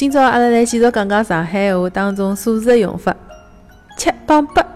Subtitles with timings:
[0.00, 3.14] 今朝阿拉来继续讲讲上海话当中数字的用法。
[3.98, 4.66] 七帮八，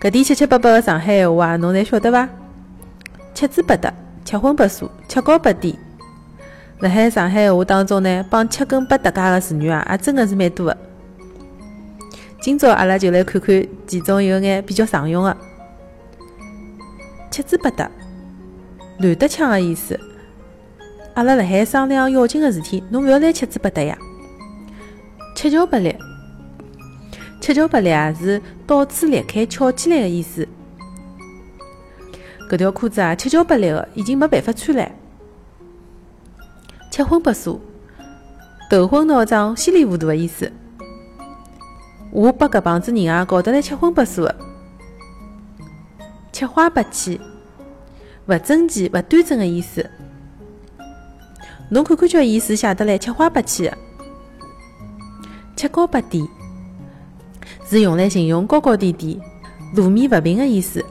[0.00, 2.28] 搿点七七八八个上海话啊，侬侪晓得伐？
[3.34, 3.92] 七嘴八得，
[4.24, 5.76] 七荤八素，七高八低。
[6.78, 10.76] 辣海上海话当中呢，帮七跟八搭界个词语啊，也真个是蛮多个。
[12.40, 15.36] 今朝阿拉就来看看其中有眼比较常用个。
[17.28, 17.90] 七嘴八得，
[19.00, 19.98] 乱得腔个意思。
[21.14, 23.98] 阿拉辣海商量要紧个事体，侬勿要来七嘴八得呀。
[25.34, 25.98] 七窍八裂，
[27.40, 30.46] 七窍八裂啊是刀子裂开、翘起来的意思。
[32.48, 34.90] 搿条裤子啊，七窍八裂的，已经没办法穿了。
[36.90, 37.60] 七荤八素，
[38.68, 40.52] 头昏脑胀、稀里糊涂的意思。
[42.10, 44.36] 我把搿帮子人啊搞得来七荤八素的。
[46.32, 47.20] 七花八气，
[48.26, 49.88] 勿整齐、勿端正的意思。
[51.68, 53.78] 侬看看叫意思写得来七花八气的。
[55.60, 56.26] 七高八低
[57.68, 59.20] 是用来形容高高低低、
[59.76, 60.82] 路面勿平的意思。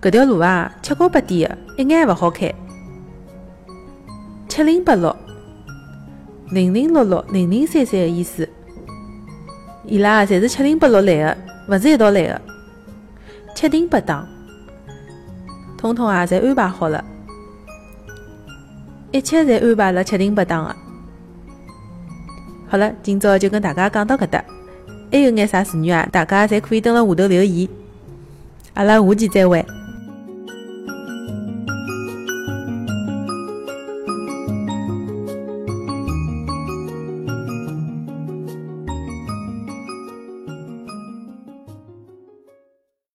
[0.00, 2.50] 搿条路啊，七高八低的，一眼也勿好开。
[4.48, 5.14] 七零八落，
[6.50, 8.48] 零零落落、零零散散的意思。
[9.84, 11.36] 伊拉侪是七零八落来的，
[11.68, 12.40] 勿是一道来的。
[13.54, 14.26] 七订八当，
[15.76, 17.04] 统统啊，侪安排好了，
[19.12, 20.74] 一切侪安排了七订八当的。
[22.70, 24.44] 好了，今朝就跟大家讲到搿搭，
[25.10, 26.06] 还有眼啥词语啊？
[26.12, 27.68] 大家侪可以登辣下头留言。
[28.74, 29.64] 阿拉下期再会。